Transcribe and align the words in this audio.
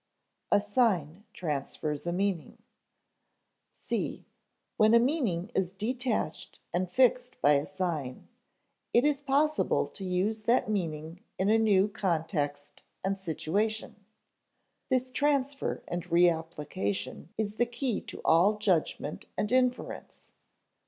[Sidenote: 0.51 0.57
A 0.59 0.65
sign 0.65 1.23
transfers 1.31 2.07
a 2.07 2.11
meaning] 2.11 2.57
(c) 3.71 4.25
When 4.75 4.95
a 4.95 4.99
meaning 4.99 5.51
is 5.53 5.71
detached 5.71 6.59
and 6.73 6.89
fixed 6.89 7.39
by 7.39 7.51
a 7.51 7.67
sign, 7.67 8.27
it 8.95 9.05
is 9.05 9.21
possible 9.21 9.85
to 9.85 10.03
use 10.03 10.41
that 10.41 10.67
meaning 10.67 11.23
in 11.37 11.51
a 11.51 11.59
new 11.59 11.87
context 11.87 12.81
and 13.03 13.15
situation. 13.15 14.03
This 14.89 15.11
transfer 15.11 15.83
and 15.87 16.01
reapplication 16.09 17.27
is 17.37 17.53
the 17.57 17.67
key 17.67 18.01
to 18.01 18.21
all 18.25 18.57
judgment 18.57 19.27
and 19.37 19.51
inference. 19.51 20.31